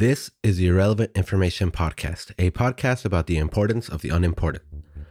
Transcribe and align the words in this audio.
This 0.00 0.30
is 0.42 0.56
the 0.56 0.68
Irrelevant 0.68 1.10
Information 1.14 1.70
Podcast, 1.70 2.32
a 2.38 2.50
podcast 2.52 3.04
about 3.04 3.26
the 3.26 3.36
importance 3.36 3.86
of 3.86 4.00
the 4.00 4.08
unimportant. 4.08 4.64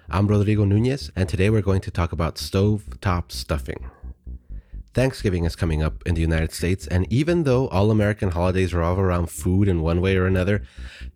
I'm 0.10 0.26
Rodrigo 0.26 0.66
Nunez, 0.66 1.12
and 1.16 1.30
today 1.30 1.52
we're 1.52 1.62
going 1.62 1.82
to 1.82 1.92
talk 1.92 2.12
about 2.12 2.40
stove-top 2.40 3.32
stuffing. 3.32 3.92
Thanksgiving 4.94 5.46
is 5.46 5.56
coming 5.56 5.84
up 5.84 6.02
in 6.06 6.16
the 6.16 6.22
United 6.22 6.52
States, 6.52 6.88
and 6.88 7.06
even 7.12 7.44
though 7.44 7.68
all 7.68 7.92
American 7.92 8.32
holidays 8.32 8.74
revolve 8.74 8.98
around 8.98 9.30
food 9.30 9.68
in 9.68 9.82
one 9.82 10.02
way 10.02 10.18
or 10.18 10.26
another, 10.26 10.64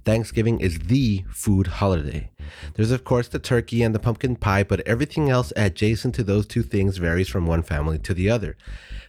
Thanksgiving 0.05 0.59
is 0.59 0.77
the 0.77 1.25
food 1.31 1.67
holiday. 1.67 2.29
There's, 2.75 2.91
of 2.91 3.03
course, 3.03 3.27
the 3.27 3.39
turkey 3.39 3.81
and 3.81 3.95
the 3.95 3.99
pumpkin 3.99 4.35
pie, 4.35 4.63
but 4.63 4.87
everything 4.87 5.29
else 5.29 5.51
adjacent 5.55 6.13
to 6.15 6.23
those 6.23 6.45
two 6.45 6.61
things 6.61 6.97
varies 6.97 7.29
from 7.29 7.47
one 7.47 7.63
family 7.63 7.97
to 7.99 8.13
the 8.13 8.29
other. 8.29 8.57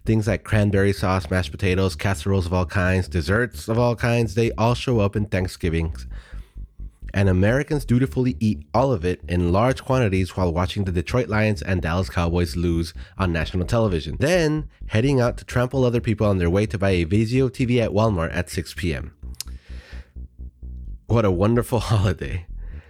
Things 0.07 0.27
like 0.27 0.45
cranberry 0.45 0.93
sauce, 0.93 1.31
mashed 1.31 1.51
potatoes, 1.51 1.95
casseroles 1.95 2.46
of 2.46 2.55
all 2.55 2.67
kinds, 2.67 3.07
desserts 3.07 3.69
of 3.69 3.79
all 3.79 3.96
kinds, 3.96 4.35
they 4.35 4.51
all 4.53 4.75
show 4.75 5.01
up 5.01 5.15
in 5.15 5.27
Thanksgivings. 5.27 6.07
And 7.13 7.29
Americans 7.29 7.85
dutifully 7.85 8.37
eat 8.41 8.67
all 8.73 8.93
of 8.93 9.05
it 9.05 9.21
in 9.29 9.53
large 9.53 9.85
quantities 9.85 10.37
while 10.37 10.53
watching 10.53 10.85
the 10.85 10.93
Detroit 10.93 11.29
Lions 11.29 11.63
and 11.63 11.80
Dallas 11.80 12.11
Cowboys 12.11 12.57
lose 12.57 12.95
on 13.19 13.33
national 13.33 13.67
television. 13.67 14.17
Then 14.19 14.69
heading 14.89 15.21
out 15.21 15.37
to 15.39 15.45
trample 15.45 15.85
other 15.85 16.01
people 16.01 16.27
on 16.27 16.39
their 16.39 16.51
way 16.51 16.67
to 16.67 16.79
buy 16.79 16.91
a 16.91 17.07
Vizio 17.07 17.49
TV 17.51 17.80
at 17.80 17.91
Walmart 17.91 18.35
at 18.35 18.51
6 18.51 18.75
p.m. 18.75 19.15
What 21.07 21.25
a 21.25 21.30
wonderful 21.30 21.79
holiday. 21.91 22.47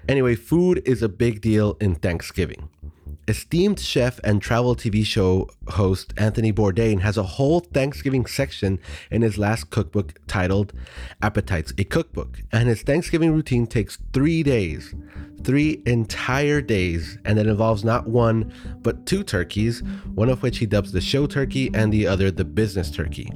Anyway, 0.08 0.34
food 0.34 0.82
is 0.84 1.02
a 1.02 1.08
big 1.08 1.40
deal 1.40 1.76
in 1.80 1.94
Thanksgiving. 1.94 2.68
Esteemed 3.26 3.80
chef 3.80 4.20
and 4.22 4.42
travel 4.42 4.76
TV 4.76 5.04
show 5.04 5.48
host 5.68 6.12
Anthony 6.18 6.52
Bourdain 6.52 7.00
has 7.00 7.16
a 7.16 7.22
whole 7.22 7.60
Thanksgiving 7.60 8.26
section 8.26 8.78
in 9.10 9.22
his 9.22 9.38
last 9.38 9.70
cookbook 9.70 10.20
titled 10.26 10.74
Appetites, 11.22 11.72
a 11.78 11.84
Cookbook. 11.84 12.42
And 12.52 12.68
his 12.68 12.82
Thanksgiving 12.82 13.32
routine 13.32 13.66
takes 13.66 13.96
three 14.12 14.42
days, 14.42 14.94
three 15.42 15.82
entire 15.86 16.60
days, 16.60 17.16
and 17.24 17.38
it 17.38 17.46
involves 17.46 17.82
not 17.82 18.06
one, 18.06 18.52
but 18.82 19.06
two 19.06 19.22
turkeys, 19.22 19.82
one 20.14 20.28
of 20.28 20.42
which 20.42 20.58
he 20.58 20.66
dubs 20.66 20.92
the 20.92 21.00
show 21.00 21.26
turkey 21.26 21.70
and 21.72 21.92
the 21.92 22.06
other 22.06 22.30
the 22.30 22.44
business 22.44 22.90
turkey. 22.90 23.30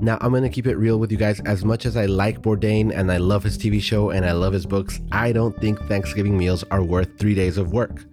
Now, 0.00 0.18
I'm 0.20 0.30
going 0.30 0.42
to 0.42 0.48
keep 0.48 0.66
it 0.66 0.76
real 0.76 0.98
with 0.98 1.12
you 1.12 1.18
guys. 1.18 1.40
As 1.40 1.64
much 1.64 1.86
as 1.86 1.96
I 1.96 2.06
like 2.06 2.42
Bourdain 2.42 2.92
and 2.92 3.10
I 3.10 3.18
love 3.18 3.44
his 3.44 3.56
TV 3.56 3.80
show 3.80 4.10
and 4.10 4.26
I 4.26 4.32
love 4.32 4.52
his 4.52 4.66
books, 4.66 5.00
I 5.12 5.32
don't 5.32 5.58
think 5.60 5.78
Thanksgiving 5.86 6.36
meals 6.36 6.64
are 6.70 6.82
worth 6.82 7.18
three 7.18 7.34
days 7.34 7.58
of 7.58 7.72
work. 7.72 8.04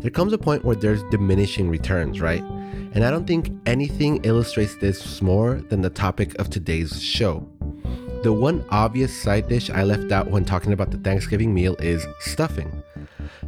There 0.00 0.10
comes 0.10 0.32
a 0.32 0.38
point 0.38 0.64
where 0.64 0.76
there's 0.76 1.02
diminishing 1.10 1.68
returns, 1.68 2.20
right? 2.20 2.42
And 2.94 3.04
I 3.04 3.10
don't 3.10 3.26
think 3.26 3.52
anything 3.66 4.24
illustrates 4.24 4.74
this 4.76 5.20
more 5.20 5.62
than 5.68 5.82
the 5.82 5.90
topic 5.90 6.34
of 6.38 6.48
today's 6.48 7.02
show. 7.02 7.46
The 8.22 8.32
one 8.32 8.64
obvious 8.70 9.16
side 9.22 9.48
dish 9.48 9.70
I 9.70 9.84
left 9.84 10.10
out 10.10 10.30
when 10.30 10.44
talking 10.44 10.72
about 10.72 10.90
the 10.90 10.98
Thanksgiving 10.98 11.54
meal 11.54 11.76
is 11.78 12.06
stuffing. 12.20 12.77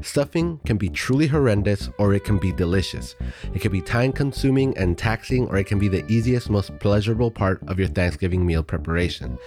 Stuffing 0.02 0.58
can 0.64 0.76
be 0.76 0.88
truly 0.88 1.26
horrendous 1.26 1.90
or 1.98 2.14
it 2.14 2.24
can 2.24 2.38
be 2.38 2.52
delicious. 2.52 3.16
It 3.54 3.60
can 3.60 3.70
be 3.70 3.80
time 3.80 4.12
consuming 4.12 4.76
and 4.78 4.96
taxing, 4.96 5.46
or 5.48 5.56
it 5.58 5.66
can 5.66 5.78
be 5.78 5.88
the 5.88 6.04
easiest, 6.10 6.48
most 6.48 6.78
pleasurable 6.78 7.30
part 7.30 7.60
of 7.68 7.78
your 7.78 7.88
Thanksgiving 7.88 8.44
meal 8.46 8.62
preparation. 8.62 9.38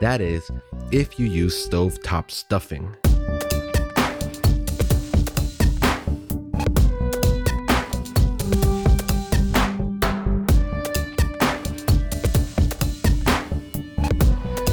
That 0.00 0.20
is, 0.20 0.50
if 0.90 1.18
you 1.18 1.26
use 1.26 1.62
stove-top 1.62 2.30
stuffing. 2.30 2.96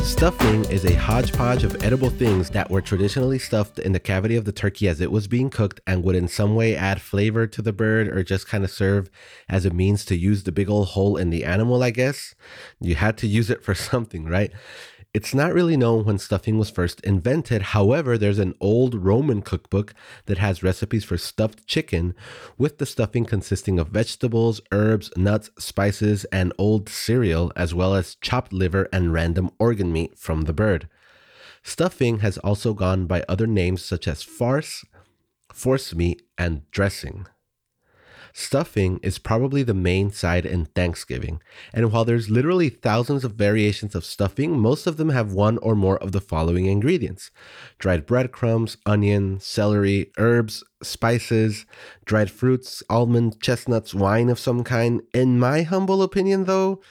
Stuffing 0.06 0.66
is 0.66 0.86
a 0.86 0.94
hodgepodge 0.94 1.64
of 1.64 1.84
edible 1.84 2.12
things 2.12 2.52
that 2.52 2.70
were 2.70 2.80
traditionally 2.80 3.40
stuffed 3.40 3.80
in 3.80 3.92
the 3.92 4.00
cavity 4.00 4.36
of 4.36 4.46
the 4.46 4.52
turkey 4.52 4.88
as 4.88 5.02
it 5.02 5.12
was 5.12 5.28
being 5.28 5.50
cooked 5.50 5.82
and 5.88 6.04
would 6.04 6.16
in 6.16 6.28
some 6.28 6.54
way 6.54 6.76
add 6.76 7.02
flavor 7.02 7.48
to 7.48 7.62
the 7.62 7.74
bird 7.74 8.08
or 8.08 8.24
just 8.24 8.48
kind 8.48 8.64
of 8.64 8.70
serve 8.70 9.10
as 9.50 9.66
a 9.66 9.72
means 9.72 10.06
to 10.06 10.16
use 10.16 10.44
the 10.44 10.52
big 10.52 10.70
old 10.70 10.90
hole 10.90 11.18
in 11.18 11.32
the 11.32 11.44
animal, 11.44 11.82
I 11.82 11.90
guess. 11.90 12.36
You 12.80 12.94
had 12.94 13.18
to 13.18 13.28
use 13.28 13.50
it 13.50 13.64
for 13.64 13.74
something, 13.76 14.26
right? 14.26 14.52
It's 15.16 15.34
not 15.34 15.54
really 15.54 15.78
known 15.78 16.04
when 16.04 16.18
stuffing 16.18 16.58
was 16.58 16.70
first 16.70 17.00
invented. 17.00 17.62
However, 17.62 18.18
there's 18.18 18.38
an 18.38 18.54
old 18.60 18.94
Roman 18.94 19.42
cookbook 19.42 19.94
that 20.26 20.40
has 20.40 20.62
recipes 20.62 21.06
for 21.06 21.18
stuffed 21.18 21.66
chicken, 21.66 22.14
with 22.58 22.80
the 22.80 22.86
stuffing 22.86 23.24
consisting 23.24 23.80
of 23.80 23.88
vegetables, 23.88 24.60
herbs, 24.74 25.10
nuts, 25.16 25.52
spices, 25.58 26.26
and 26.34 26.52
old 26.58 26.90
cereal, 26.90 27.54
as 27.56 27.74
well 27.74 27.96
as 27.96 28.16
chopped 28.16 28.52
liver 28.52 28.90
and 28.92 29.14
random 29.14 29.52
organ 29.58 29.94
meat 29.94 30.20
from 30.20 30.42
the 30.42 30.54
bird. 30.54 30.90
Stuffing 31.64 32.20
has 32.20 32.38
also 32.40 32.74
gone 32.74 33.06
by 33.06 33.24
other 33.30 33.48
names 33.48 33.86
such 33.86 34.10
as 34.10 34.22
farce, 34.22 34.84
force 35.54 35.96
meat, 35.96 36.24
and 36.38 36.70
dressing. 36.72 37.26
Stuffing 38.38 39.00
is 39.02 39.18
probably 39.18 39.64
the 39.64 39.74
main 39.74 40.12
side 40.12 40.46
in 40.46 40.66
Thanksgiving, 40.66 41.42
and 41.72 41.90
while 41.90 42.04
there's 42.04 42.30
literally 42.30 42.68
thousands 42.68 43.24
of 43.24 43.36
variations 43.36 43.96
of 43.96 44.04
stuffing, 44.04 44.60
most 44.60 44.86
of 44.88 44.98
them 44.98 45.08
have 45.08 45.32
one 45.32 45.58
or 45.60 45.74
more 45.74 45.98
of 46.00 46.12
the 46.12 46.20
following 46.20 46.66
ingredients 46.66 47.32
dried 47.80 48.06
breadcrumbs, 48.06 48.76
onion, 48.86 49.40
celery, 49.40 50.12
herbs, 50.18 50.66
spices, 50.84 51.66
dried 52.04 52.30
fruits, 52.30 52.84
almond, 52.90 53.42
chestnuts, 53.42 53.96
wine 53.96 54.28
of 54.28 54.38
some 54.38 54.66
kind. 54.66 55.02
In 55.14 55.40
my 55.40 55.62
humble 55.62 56.04
opinion, 56.04 56.44
though, 56.44 56.82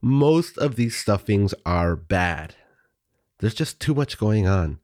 most 0.00 0.56
of 0.56 0.76
these 0.76 0.94
stuffings 0.94 1.52
are 1.66 1.96
bad. 1.96 2.54
There's 3.40 3.54
just 3.54 3.80
too 3.80 3.96
much 3.96 4.18
going 4.18 4.46
on 4.46 4.78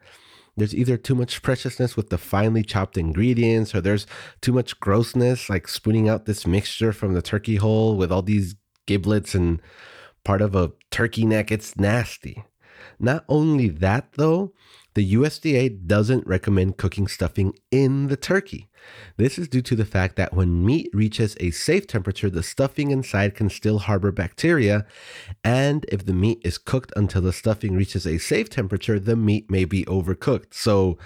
there's 0.59 0.75
either 0.75 0.97
too 0.97 1.15
much 1.15 1.43
preciousness 1.43 1.97
with 1.97 2.11
the 2.11 2.19
finely 2.19 2.63
chopped 2.63 2.99
ingredients 2.99 3.75
or 3.75 3.81
there's 3.81 4.07
too 4.41 4.53
much 4.53 4.79
grossness 4.81 5.49
like 5.49 5.69
spooning 5.69 6.09
out 6.09 6.27
this 6.27 6.47
mixture 6.47 6.93
from 6.93 7.15
the 7.15 7.23
turkey 7.23 7.57
hole 7.57 7.97
with 7.97 8.11
all 8.11 8.23
these 8.23 8.57
giblets 8.87 9.35
and 9.35 9.61
part 10.25 10.43
of 10.43 10.55
a 10.55 10.73
turkey 10.91 11.25
neck. 11.25 11.51
It's 11.53 11.77
nasty. 11.77 12.45
Not 12.99 13.25
only 13.29 13.69
that 13.69 14.13
though 14.17 14.53
the 14.95 15.15
USDA 15.15 15.87
doesn't 15.87 16.27
recommend 16.27 16.77
cooking 16.77 17.07
stuffing 17.07 17.55
in 17.71 18.09
the 18.09 18.17
turkey. 18.17 18.69
This 19.17 19.39
is 19.39 19.49
due 19.49 19.63
to 19.63 19.77
the 19.77 19.85
fact 19.85 20.17
that 20.17 20.33
when 20.33 20.65
meat 20.65 20.91
reaches 20.93 21.37
a 21.41 21.51
safe 21.51 21.87
temperature, 21.87 22.31
the 22.31 22.43
stuffing 22.43 22.91
inside 22.91 23.35
can 23.35 23.51
still 23.51 23.81
harbor 23.81 24.13
bacteria. 24.13 24.87
And 25.45 25.85
if 25.89 26.07
the 26.07 26.13
meat 26.13 26.41
is 26.45 26.59
cooked 26.59 26.93
until 26.97 27.23
the 27.23 27.33
stuffing 27.33 27.75
reaches 27.75 28.07
a 28.07 28.19
safe 28.19 28.49
temperature, 28.49 28.99
the 28.99 29.17
meat 29.17 29.51
may 29.51 29.65
be 29.65 29.85
overcooked. 29.85 30.55
So 30.55 30.99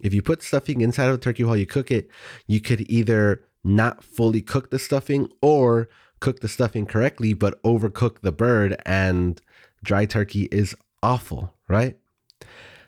if 0.00 0.12
you 0.12 0.22
put 0.22 0.42
stuffing 0.42 0.80
inside 0.80 1.06
of 1.06 1.14
a 1.14 1.18
turkey 1.18 1.44
while 1.44 1.56
you 1.56 1.66
cook 1.66 1.90
it, 1.90 2.10
you 2.46 2.60
could 2.60 2.90
either 2.90 3.44
not 3.62 4.02
fully 4.02 4.42
cook 4.42 4.70
the 4.70 4.78
stuffing 4.78 5.28
or 5.40 5.88
cook 6.18 6.40
the 6.40 6.48
stuffing 6.48 6.86
correctly, 6.86 7.34
but 7.34 7.62
overcook 7.62 8.20
the 8.20 8.32
bird. 8.32 8.76
And 8.84 9.40
dry 9.82 10.06
turkey 10.06 10.48
is 10.50 10.74
awful, 11.02 11.54
right? 11.68 11.96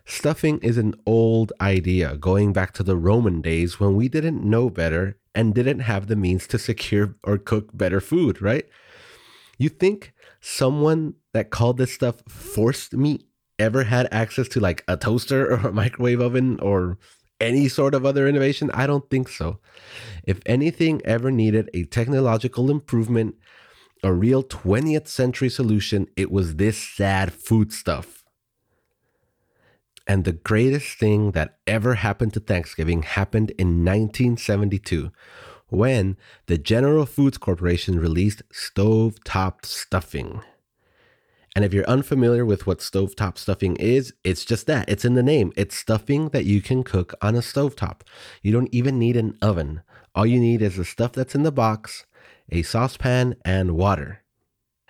Stuffing 0.07 0.59
is 0.59 0.77
an 0.77 0.95
old 1.07 1.53
idea 1.61 2.17
going 2.17 2.53
back 2.53 2.73
to 2.75 2.83
the 2.83 2.97
Roman 2.97 3.41
days 3.41 3.81
when 3.81 3.97
we 3.97 4.09
didn't 4.09 4.45
know 4.45 4.69
better 4.69 5.19
and 5.35 5.55
didn't 5.55 5.81
have 5.81 6.07
the 6.07 6.17
means 6.17 6.47
to 6.49 6.59
secure 6.59 7.15
or 7.25 7.39
cook 7.39 7.71
better 7.73 8.01
food, 8.01 8.43
right? 8.43 8.69
You 9.57 9.71
think 9.71 10.13
someone 10.41 11.15
that 11.33 11.51
called 11.51 11.79
this 11.79 11.93
stuff 11.93 12.23
forced 12.29 12.93
meat 12.93 13.27
ever 13.59 13.85
had 13.85 14.09
access 14.13 14.47
to 14.49 14.61
like 14.61 14.85
a 14.87 14.97
toaster 14.97 15.51
or 15.51 15.69
a 15.69 15.73
microwave 15.73 16.21
oven 16.21 16.61
or 16.61 16.99
any 17.41 17.69
sort 17.69 17.95
of 17.95 18.05
other 18.05 18.29
innovation? 18.29 18.71
I 18.75 18.87
don't 18.87 19.09
think 19.09 19.29
so. 19.29 19.59
If 20.25 20.41
anything 20.45 21.01
ever 21.05 21.31
needed 21.31 21.71
a 21.73 21.85
technological 21.85 22.71
improvement, 22.71 23.37
a 24.03 24.13
real 24.13 24.43
20th 24.43 25.09
century 25.09 25.49
solution, 25.49 26.09
it 26.15 26.31
was 26.31 26.57
this 26.57 26.77
sad 26.77 27.33
food 27.33 27.73
stuff. 27.73 28.24
And 30.07 30.25
the 30.25 30.33
greatest 30.33 30.99
thing 30.99 31.31
that 31.33 31.59
ever 31.67 31.95
happened 31.95 32.35
to 32.35 32.41
Thanksgiving 32.41 33.03
happened 33.03 33.51
in 33.53 33.85
1972 33.85 35.11
when 35.69 36.17
the 36.47 36.59
General 36.59 37.07
Foods 37.07 37.39
Corporation 37.39 37.99
released 37.99 38.43
stove-top 38.53 39.65
stuffing. 39.65 40.43
And 41.57 41.65
if 41.65 41.73
you're 41.73 41.89
unfamiliar 41.89 42.45
with 42.45 42.67
what 42.67 42.83
stove-top 42.83 43.39
stuffing 43.39 43.77
is, 43.77 44.13
it's 44.25 44.45
just 44.45 44.67
that. 44.67 44.89
It's 44.89 45.05
in 45.05 45.15
the 45.15 45.23
name. 45.23 45.53
It's 45.57 45.77
stuffing 45.77 46.31
that 46.31 46.45
you 46.45 46.61
can 46.61 46.83
cook 46.83 47.15
on 47.23 47.35
a 47.35 47.39
stovetop. 47.39 48.01
You 48.43 48.53
don't 48.53 48.75
even 48.75 48.99
need 48.99 49.17
an 49.17 49.39
oven. 49.41 49.83
All 50.15 50.27
you 50.27 50.39
need 50.39 50.63
is 50.63 50.77
the 50.77 50.85
stuff 50.85 51.13
that's 51.13 51.35
in 51.35 51.45
the 51.45 51.53
box, 51.53 52.05
a 52.51 52.63
saucepan, 52.63 53.37
and 53.45 53.77
water. 53.77 54.23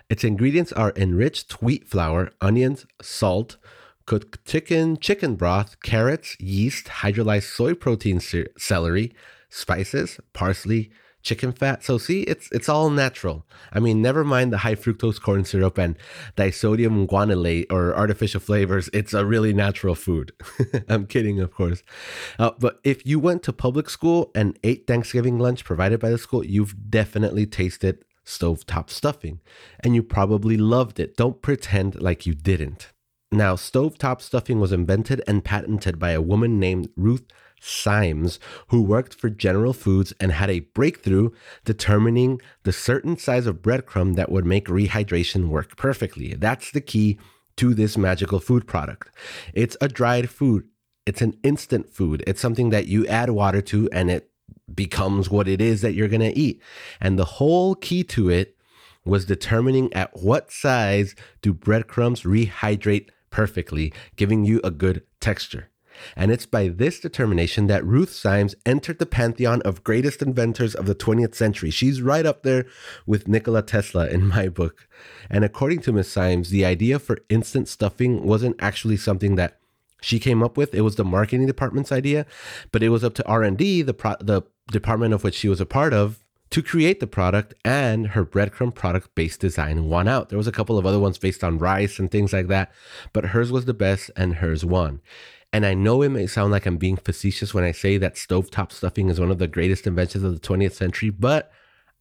Its 0.09 0.23
ingredients 0.23 0.71
are 0.73 0.93
enriched 0.95 1.61
wheat 1.61 1.87
flour, 1.87 2.31
onions, 2.41 2.85
salt, 3.01 3.57
cooked 4.05 4.45
chicken, 4.45 4.97
chicken 4.97 5.35
broth, 5.35 5.79
carrots, 5.81 6.35
yeast, 6.39 6.85
hydrolyzed 6.87 7.55
soy 7.55 7.73
protein, 7.73 8.19
celery, 8.57 9.13
spices, 9.49 10.19
parsley, 10.33 10.91
chicken 11.25 11.51
fat. 11.51 11.83
So 11.83 11.97
see, 11.97 12.21
it's 12.21 12.49
it's 12.51 12.69
all 12.69 12.89
natural. 12.89 13.45
I 13.73 13.79
mean, 13.79 14.01
never 14.01 14.23
mind 14.23 14.53
the 14.53 14.59
high 14.59 14.75
fructose 14.75 15.19
corn 15.19 15.43
syrup 15.43 15.77
and 15.77 15.97
disodium 16.37 17.07
guanylate 17.07 17.65
or 17.71 17.95
artificial 17.95 18.39
flavors. 18.39 18.89
It's 18.93 19.13
a 19.13 19.25
really 19.25 19.53
natural 19.53 19.95
food. 19.95 20.31
I'm 20.87 21.07
kidding, 21.07 21.41
of 21.41 21.51
course. 21.51 21.83
Uh, 22.39 22.51
but 22.59 22.79
if 22.83 23.05
you 23.05 23.19
went 23.19 23.43
to 23.43 23.53
public 23.53 23.89
school 23.89 24.31
and 24.35 24.57
ate 24.63 24.87
Thanksgiving 24.87 25.39
lunch 25.39 25.65
provided 25.65 25.99
by 25.99 26.11
the 26.11 26.19
school, 26.19 26.45
you've 26.45 26.89
definitely 26.89 27.47
tasted 27.47 28.05
stovetop 28.25 28.89
stuffing, 28.89 29.39
and 29.81 29.93
you 29.95 30.01
probably 30.01 30.57
loved 30.57 30.99
it. 30.99 31.17
Don't 31.17 31.41
pretend 31.41 32.01
like 32.01 32.25
you 32.25 32.33
didn't. 32.33 32.91
Now, 33.31 33.55
stovetop 33.55 34.21
stuffing 34.21 34.59
was 34.59 34.71
invented 34.71 35.21
and 35.27 35.43
patented 35.43 35.99
by 35.99 36.11
a 36.11 36.21
woman 36.21 36.59
named 36.59 36.89
Ruth 36.95 37.23
Siems, 37.61 38.37
who 38.67 38.81
worked 38.81 39.13
for 39.13 39.29
General 39.29 39.73
Foods 39.73 40.13
and 40.19 40.31
had 40.31 40.49
a 40.49 40.59
breakthrough 40.59 41.31
determining 41.63 42.39
the 42.63 42.71
certain 42.71 43.17
size 43.17 43.47
of 43.47 43.61
breadcrumb 43.61 44.15
that 44.15 44.31
would 44.31 44.45
make 44.45 44.67
rehydration 44.67 45.47
work 45.47 45.75
perfectly. 45.75 46.33
That's 46.33 46.71
the 46.71 46.81
key 46.81 47.17
to 47.57 47.73
this 47.73 47.97
magical 47.97 48.39
food 48.39 48.67
product. 48.67 49.09
It's 49.53 49.77
a 49.81 49.87
dried 49.87 50.29
food, 50.29 50.67
it's 51.05 51.21
an 51.21 51.37
instant 51.43 51.89
food. 51.89 52.23
It's 52.27 52.41
something 52.41 52.69
that 52.71 52.87
you 52.87 53.05
add 53.07 53.29
water 53.29 53.61
to 53.61 53.89
and 53.91 54.09
it 54.09 54.29
becomes 54.73 55.29
what 55.29 55.47
it 55.47 55.61
is 55.61 55.81
that 55.81 55.93
you're 55.93 56.07
going 56.07 56.21
to 56.21 56.37
eat. 56.37 56.61
And 56.99 57.17
the 57.17 57.25
whole 57.25 57.75
key 57.75 58.03
to 58.05 58.29
it 58.29 58.57
was 59.05 59.25
determining 59.25 59.93
at 59.93 60.17
what 60.17 60.51
size 60.51 61.15
do 61.41 61.53
breadcrumbs 61.53 62.23
rehydrate 62.23 63.09
perfectly, 63.35 63.91
giving 64.15 64.45
you 64.45 64.61
a 64.63 64.71
good 64.71 65.03
texture. 65.19 65.67
And 66.15 66.31
it's 66.31 66.45
by 66.45 66.69
this 66.69 67.01
determination 67.01 67.67
that 67.67 67.85
Ruth 67.85 68.11
Siems 68.11 68.55
entered 68.65 68.97
the 68.97 69.05
pantheon 69.05 69.61
of 69.63 69.83
greatest 69.83 70.21
inventors 70.21 70.73
of 70.73 70.85
the 70.85 70.95
20th 70.95 71.35
century. 71.35 71.69
She's 71.69 72.01
right 72.01 72.25
up 72.25 72.43
there 72.43 72.65
with 73.05 73.27
Nikola 73.27 73.61
Tesla 73.61 74.07
in 74.07 74.25
my 74.35 74.47
book. 74.47 74.87
And 75.29 75.43
according 75.43 75.81
to 75.81 75.91
Miss 75.91 76.15
Siems, 76.15 76.47
the 76.47 76.63
idea 76.63 76.97
for 76.97 77.19
instant 77.27 77.67
stuffing 77.67 78.23
wasn't 78.23 78.55
actually 78.59 78.95
something 78.95 79.35
that 79.35 79.59
she 80.01 80.17
came 80.17 80.41
up 80.41 80.55
with. 80.55 80.73
It 80.73 80.81
was 80.81 80.95
the 80.95 81.03
marketing 81.03 81.45
department's 81.45 81.91
idea, 81.91 82.25
but 82.71 82.83
it 82.83 82.89
was 82.89 83.03
up 83.03 83.15
to 83.15 83.27
R&D, 83.27 83.81
the 83.81 83.93
pro- 83.93 84.15
the 84.21 84.43
department 84.71 85.13
of 85.13 85.25
which 85.25 85.35
she 85.35 85.49
was 85.49 85.59
a 85.59 85.65
part 85.65 85.93
of, 85.93 86.23
to 86.55 86.63
create 86.63 87.01
the 87.01 87.05
product 87.05 87.53
and 87.65 88.07
her 88.07 88.25
breadcrumb 88.25 88.73
product 88.73 89.13
based 89.13 89.41
design 89.41 89.89
won 89.89 90.07
out. 90.07 90.29
There 90.29 90.37
was 90.37 90.47
a 90.47 90.53
couple 90.53 90.77
of 90.77 90.85
other 90.85 90.99
ones 90.99 91.17
based 91.17 91.43
on 91.43 91.57
rice 91.57 91.99
and 91.99 92.09
things 92.09 92.31
like 92.31 92.47
that, 92.47 92.71
but 93.11 93.25
hers 93.25 93.51
was 93.51 93.65
the 93.65 93.73
best 93.73 94.09
and 94.15 94.35
hers 94.35 94.63
won. 94.63 95.01
And 95.51 95.65
I 95.65 95.73
know 95.73 96.01
it 96.01 96.11
may 96.11 96.27
sound 96.27 96.53
like 96.53 96.65
I'm 96.65 96.77
being 96.77 96.95
facetious 96.95 97.53
when 97.53 97.65
I 97.65 97.73
say 97.73 97.97
that 97.97 98.15
stovetop 98.15 98.71
stuffing 98.71 99.09
is 99.09 99.19
one 99.19 99.31
of 99.31 99.37
the 99.37 99.49
greatest 99.49 99.85
inventions 99.85 100.23
of 100.23 100.33
the 100.33 100.47
20th 100.47 100.71
century, 100.71 101.09
but 101.09 101.51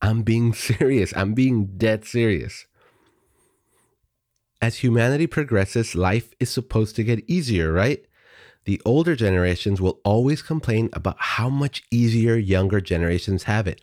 I'm 0.00 0.22
being 0.22 0.54
serious. 0.54 1.12
I'm 1.16 1.34
being 1.34 1.76
dead 1.76 2.04
serious. 2.04 2.66
As 4.62 4.76
humanity 4.76 5.26
progresses, 5.26 5.96
life 5.96 6.32
is 6.38 6.48
supposed 6.48 6.94
to 6.94 7.02
get 7.02 7.28
easier, 7.28 7.72
right? 7.72 8.06
The 8.64 8.80
older 8.84 9.14
generations 9.14 9.80
will 9.80 10.00
always 10.04 10.42
complain 10.42 10.88
about 10.92 11.16
how 11.18 11.48
much 11.48 11.82
easier 11.90 12.36
younger 12.36 12.80
generations 12.80 13.44
have 13.44 13.66
it. 13.66 13.80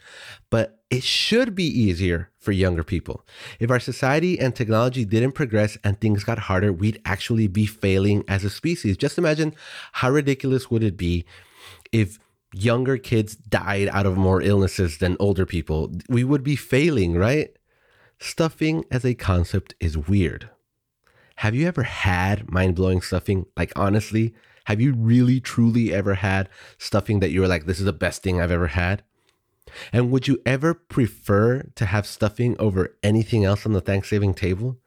But 0.50 0.80
it 0.90 1.04
should 1.04 1.56
be 1.56 1.66
easier 1.66 2.30
for 2.38 2.52
younger 2.52 2.84
people. 2.84 3.26
If 3.60 3.72
our 3.72 3.80
society 3.80 4.40
and 4.40 4.56
technology 4.56 5.06
didn't 5.06 5.34
progress 5.34 5.78
and 5.84 6.00
things 6.00 6.24
got 6.24 6.40
harder, 6.40 6.74
we'd 6.74 7.02
actually 7.06 7.48
be 7.48 7.66
failing 7.66 8.24
as 8.28 8.44
a 8.44 8.50
species. 8.50 8.98
Just 8.98 9.18
imagine 9.18 9.56
how 9.94 10.10
ridiculous 10.10 10.70
would 10.70 10.84
it 10.84 10.98
be 10.98 11.26
if 11.92 12.20
younger 12.54 12.98
kids 12.98 13.36
died 13.36 13.88
out 13.90 14.06
of 14.06 14.18
more 14.18 14.42
illnesses 14.42 14.98
than 14.98 15.16
older 15.20 15.46
people. 15.46 15.92
We 16.10 16.24
would 16.24 16.44
be 16.44 16.56
failing, 16.56 17.16
right? 17.16 17.56
Stuffing 18.20 18.84
as 18.92 19.06
a 19.06 19.14
concept 19.14 19.76
is 19.80 19.98
weird. 19.98 20.50
Have 21.38 21.56
you 21.56 21.68
ever 21.68 21.84
had 21.84 22.52
mind 22.52 22.76
blowing 22.76 23.02
stuffing? 23.02 23.46
Like, 23.56 23.72
honestly, 23.76 24.34
have 24.66 24.82
you 24.82 24.94
really, 24.94 25.40
truly 25.40 25.94
ever 25.94 26.16
had 26.16 26.50
stuffing 26.78 27.20
that 27.20 27.32
you 27.32 27.42
were 27.42 27.48
like, 27.48 27.66
this 27.66 27.80
is 27.80 27.86
the 27.86 27.94
best 27.94 28.24
thing 28.24 28.40
I've 28.40 28.52
ever 28.52 28.68
had? 28.68 29.04
And 29.94 30.12
would 30.12 30.28
you 30.28 30.42
ever 30.46 30.74
prefer 30.74 31.64
to 31.76 31.86
have 31.86 32.06
stuffing 32.06 32.56
over 32.60 32.98
anything 33.04 33.46
else 33.46 33.66
on 33.66 33.74
the 33.74 33.82
Thanksgiving 33.82 34.34
table? 34.34 34.78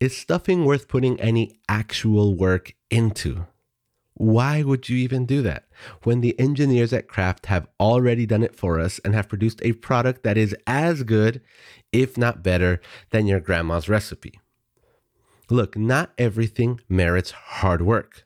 Is 0.00 0.16
stuffing 0.16 0.64
worth 0.64 0.88
putting 0.88 1.20
any 1.20 1.58
actual 1.68 2.34
work 2.34 2.74
into? 2.90 3.46
Why 4.14 4.62
would 4.62 4.88
you 4.88 4.96
even 4.96 5.26
do 5.26 5.42
that 5.42 5.66
when 6.02 6.22
the 6.22 6.38
engineers 6.40 6.92
at 6.92 7.08
Kraft 7.08 7.46
have 7.46 7.68
already 7.78 8.24
done 8.24 8.42
it 8.42 8.56
for 8.56 8.80
us 8.80 8.98
and 9.04 9.14
have 9.14 9.28
produced 9.28 9.60
a 9.62 9.72
product 9.72 10.22
that 10.22 10.38
is 10.38 10.56
as 10.66 11.02
good, 11.02 11.42
if 11.92 12.16
not 12.16 12.42
better, 12.42 12.80
than 13.10 13.26
your 13.26 13.40
grandma's 13.40 13.88
recipe? 13.90 14.40
Look, 15.50 15.76
not 15.76 16.12
everything 16.16 16.80
merits 16.88 17.30
hard 17.30 17.82
work 17.82 18.25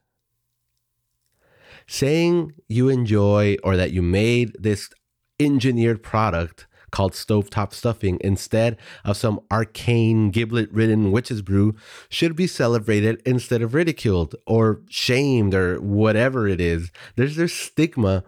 saying 1.90 2.52
you 2.68 2.88
enjoy 2.88 3.56
or 3.64 3.76
that 3.76 3.90
you 3.90 4.00
made 4.00 4.54
this 4.56 4.88
engineered 5.40 6.04
product 6.04 6.68
called 6.92 7.12
stovetop 7.12 7.72
stuffing 7.72 8.16
instead 8.20 8.76
of 9.04 9.16
some 9.16 9.40
arcane 9.50 10.30
giblet 10.30 10.70
ridden 10.70 11.10
witch's 11.10 11.42
brew 11.42 11.74
should 12.08 12.36
be 12.36 12.46
celebrated 12.46 13.20
instead 13.26 13.60
of 13.60 13.74
ridiculed 13.74 14.36
or 14.46 14.80
shamed 14.88 15.52
or 15.52 15.80
whatever 15.80 16.46
it 16.46 16.60
is. 16.60 16.92
There's 17.16 17.34
this 17.34 17.52
stigma 17.52 18.22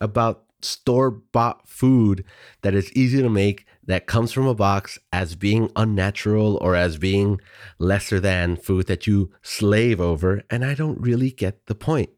about 0.00 0.44
store 0.62 1.10
bought 1.10 1.68
food 1.68 2.24
that 2.62 2.74
is 2.74 2.92
easy 2.92 3.20
to 3.20 3.28
make 3.28 3.66
that 3.84 4.06
comes 4.06 4.30
from 4.30 4.46
a 4.46 4.54
box 4.54 4.96
as 5.12 5.34
being 5.34 5.72
unnatural 5.74 6.56
or 6.60 6.76
as 6.76 6.98
being 6.98 7.40
lesser 7.80 8.20
than 8.20 8.56
food 8.56 8.86
that 8.86 9.08
you 9.08 9.32
slave 9.42 10.00
over. 10.00 10.44
And 10.50 10.64
I 10.64 10.74
don't 10.74 11.00
really 11.00 11.32
get 11.32 11.66
the 11.66 11.74
point. 11.74 12.10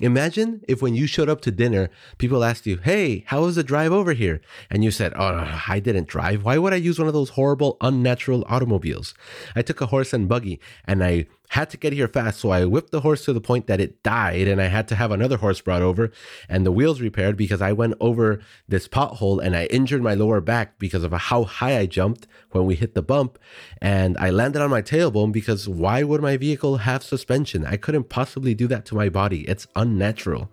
Imagine 0.00 0.62
if 0.68 0.82
when 0.82 0.94
you 0.94 1.06
showed 1.06 1.28
up 1.28 1.40
to 1.42 1.50
dinner, 1.50 1.90
people 2.18 2.44
asked 2.44 2.66
you, 2.66 2.78
Hey, 2.78 3.24
how 3.28 3.42
was 3.42 3.56
the 3.56 3.62
drive 3.62 3.92
over 3.92 4.12
here? 4.12 4.40
And 4.70 4.84
you 4.84 4.90
said, 4.90 5.12
Oh, 5.16 5.60
I 5.68 5.80
didn't 5.80 6.08
drive. 6.08 6.44
Why 6.44 6.58
would 6.58 6.72
I 6.72 6.76
use 6.76 6.98
one 6.98 7.08
of 7.08 7.14
those 7.14 7.30
horrible, 7.30 7.76
unnatural 7.80 8.44
automobiles? 8.48 9.14
I 9.54 9.62
took 9.62 9.80
a 9.80 9.86
horse 9.86 10.12
and 10.12 10.28
buggy 10.28 10.60
and 10.86 11.02
I 11.02 11.26
had 11.50 11.70
to 11.70 11.76
get 11.76 11.92
here 11.92 12.08
fast. 12.08 12.40
So 12.40 12.50
I 12.50 12.64
whipped 12.64 12.90
the 12.90 13.00
horse 13.00 13.24
to 13.24 13.32
the 13.32 13.40
point 13.40 13.66
that 13.66 13.80
it 13.80 14.02
died 14.02 14.48
and 14.48 14.60
I 14.60 14.66
had 14.66 14.88
to 14.88 14.96
have 14.96 15.10
another 15.10 15.36
horse 15.36 15.60
brought 15.60 15.82
over 15.82 16.10
and 16.48 16.64
the 16.64 16.72
wheels 16.72 17.00
repaired 17.00 17.36
because 17.36 17.62
I 17.62 17.72
went 17.72 17.94
over 18.00 18.40
this 18.68 18.88
pothole 18.88 19.42
and 19.42 19.54
I 19.56 19.66
injured 19.66 20.02
my 20.02 20.14
lower 20.14 20.40
back 20.40 20.78
because 20.78 21.04
of 21.04 21.12
how 21.12 21.44
high 21.44 21.78
I 21.78 21.86
jumped 21.86 22.26
when 22.50 22.66
we 22.66 22.74
hit 22.74 22.94
the 22.94 23.02
bump. 23.02 23.38
And 23.80 24.16
I 24.18 24.30
landed 24.30 24.62
on 24.62 24.70
my 24.70 24.82
tailbone 24.82 25.32
because 25.32 25.68
why 25.68 26.02
would 26.02 26.22
my 26.22 26.36
vehicle 26.36 26.78
have 26.78 27.02
suspension? 27.02 27.64
I 27.64 27.76
couldn't 27.76 28.08
possibly 28.08 28.54
do 28.54 28.66
that 28.68 28.84
to 28.86 28.94
my 28.94 29.08
body. 29.08 29.42
It's 29.42 29.66
unnatural. 29.76 30.50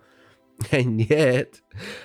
And 0.72 1.10
yet, 1.10 1.62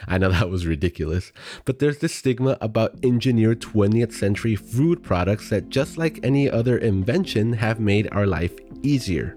I 0.08 0.18
know 0.18 0.30
that 0.30 0.50
was 0.50 0.66
ridiculous, 0.66 1.32
but 1.64 1.78
there's 1.78 1.98
this 1.98 2.14
stigma 2.14 2.56
about 2.60 2.96
engineered 3.04 3.60
20th 3.60 4.12
century 4.12 4.56
food 4.56 5.02
products 5.02 5.50
that, 5.50 5.68
just 5.68 5.98
like 5.98 6.20
any 6.22 6.48
other 6.48 6.78
invention, 6.78 7.52
have 7.54 7.80
made 7.80 8.08
our 8.12 8.26
life 8.26 8.54
easier. 8.82 9.36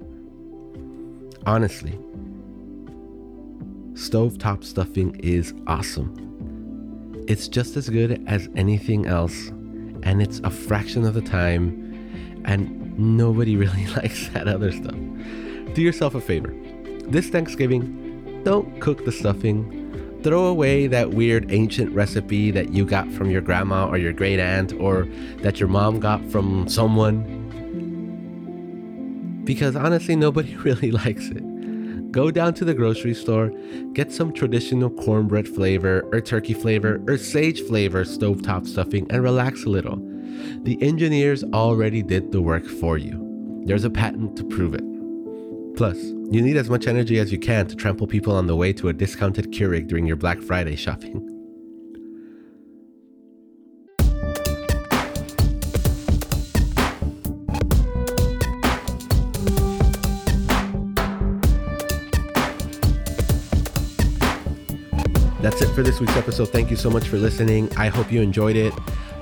Honestly, 1.46 1.92
stovetop 3.94 4.64
stuffing 4.64 5.16
is 5.20 5.54
awesome. 5.68 7.26
It's 7.28 7.48
just 7.48 7.78
as 7.78 7.90
good 7.90 8.24
as 8.28 8.50
anything 8.56 9.06
else, 9.06 9.48
and 10.04 10.22
it's 10.22 10.40
a 10.44 10.50
fraction 10.50 11.06
of 11.06 11.14
the 11.14 11.22
time, 11.22 12.44
and 12.46 12.98
nobody 12.98 13.56
really 13.64 13.88
likes 13.88 14.30
that 14.30 14.48
other 14.48 14.72
stuff. 14.72 14.96
Do 15.74 15.82
yourself 15.82 16.16
a 16.16 16.22
favor. 16.22 16.54
This 17.08 17.30
Thanksgiving, 17.30 18.09
don't 18.44 18.80
cook 18.80 19.06
the 19.06 19.12
stuffing. 19.12 19.76
Throw 20.24 20.46
away 20.46 20.88
that 20.88 21.12
weird 21.12 21.52
ancient 21.52 21.94
recipe 21.94 22.52
that 22.52 22.74
you 22.74 22.86
got 22.86 23.10
from 23.12 23.32
your 23.32 23.42
grandma 23.42 23.88
or 23.88 23.98
your 23.98 24.14
great 24.14 24.40
aunt 24.40 24.74
or 24.74 25.08
that 25.38 25.60
your 25.60 25.70
mom 25.70 26.00
got 26.00 26.24
from 26.26 26.68
someone 26.68 27.40
because 29.50 29.76
honestly, 29.76 30.16
nobody 30.16 30.56
really 30.58 30.92
likes 30.92 31.28
it. 31.30 32.12
Go 32.12 32.30
down 32.30 32.54
to 32.54 32.66
the 32.66 32.76
grocery 32.76 33.16
store, 33.16 33.52
get 33.94 34.12
some 34.12 34.32
traditional 34.32 34.92
cornbread 34.92 35.48
flavor 35.48 36.08
or 36.12 36.22
turkey 36.22 36.54
flavor 36.54 37.02
or 37.08 37.18
sage 37.18 37.62
flavor 37.62 38.04
stovetop 38.04 38.68
stuffing 38.68 39.08
and 39.10 39.24
relax 39.24 39.64
a 39.64 39.70
little. 39.70 39.98
The 40.64 40.78
engineers 40.84 41.44
already 41.46 42.04
did 42.04 42.32
the 42.32 42.44
work 42.44 42.68
for 42.68 43.00
you. 43.00 43.64
There's 43.66 43.86
a 43.86 43.90
patent 43.90 44.38
to 44.38 44.44
prove 44.44 44.76
it. 44.76 44.89
Plus, 45.80 45.96
you 46.04 46.42
need 46.42 46.58
as 46.58 46.70
much 46.70 46.88
energy 46.88 47.20
as 47.20 47.32
you 47.32 47.40
can 47.40 47.66
to 47.66 47.74
trample 47.74 48.06
people 48.06 48.36
on 48.36 48.48
the 48.48 48.56
way 48.58 48.74
to 48.74 48.90
a 48.90 48.94
discounted 48.94 49.54
Keurig 49.54 49.88
during 49.88 50.06
your 50.06 50.18
Black 50.18 50.42
Friday 50.42 50.76
shopping. 50.76 51.26
That's 65.42 65.62
it 65.62 65.74
for 65.74 65.82
this 65.82 66.02
week's 66.02 66.18
episode. 66.18 66.50
Thank 66.50 66.70
you 66.70 66.76
so 66.76 66.90
much 66.90 67.08
for 67.08 67.16
listening. 67.16 67.74
I 67.78 67.88
hope 67.88 68.12
you 68.12 68.22
enjoyed 68.22 68.58
it. 68.58 68.74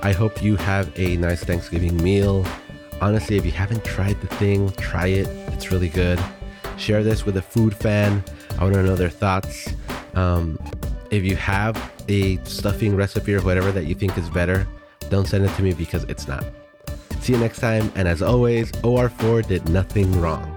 I 0.02 0.10
hope 0.10 0.42
you 0.42 0.56
have 0.56 0.90
a 0.98 1.16
nice 1.18 1.44
Thanksgiving 1.44 1.96
meal. 2.02 2.44
Honestly, 3.00 3.36
if 3.36 3.46
you 3.46 3.52
haven't 3.52 3.84
tried 3.84 4.20
the 4.20 4.26
thing, 4.26 4.72
try 4.72 5.06
it. 5.06 5.28
It's 5.52 5.70
really 5.70 5.88
good. 5.88 6.18
Share 6.78 7.02
this 7.02 7.26
with 7.26 7.36
a 7.36 7.42
food 7.42 7.74
fan. 7.74 8.22
I 8.58 8.62
want 8.62 8.74
to 8.74 8.82
know 8.82 8.96
their 8.96 9.10
thoughts. 9.10 9.68
Um, 10.14 10.58
if 11.10 11.24
you 11.24 11.36
have 11.36 11.92
a 12.08 12.36
stuffing 12.44 12.96
recipe 12.96 13.34
or 13.34 13.42
whatever 13.42 13.72
that 13.72 13.84
you 13.84 13.94
think 13.94 14.16
is 14.16 14.30
better, 14.30 14.66
don't 15.10 15.26
send 15.26 15.44
it 15.44 15.54
to 15.56 15.62
me 15.62 15.74
because 15.74 16.04
it's 16.04 16.28
not. 16.28 16.44
See 17.20 17.32
you 17.32 17.38
next 17.38 17.60
time. 17.60 17.92
And 17.94 18.06
as 18.06 18.22
always, 18.22 18.70
OR4 18.72 19.46
did 19.46 19.68
nothing 19.68 20.20
wrong. 20.20 20.54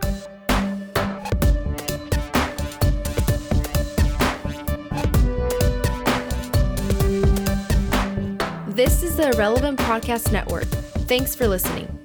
This 8.67 9.03
is 9.03 9.17
the 9.17 9.31
Irrelevant 9.33 9.79
Podcast 9.79 10.31
Network. 10.31 10.65
Thanks 11.07 11.35
for 11.35 11.47
listening. 11.47 12.00